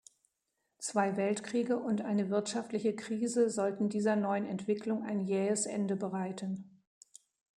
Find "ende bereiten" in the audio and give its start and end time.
5.67-6.81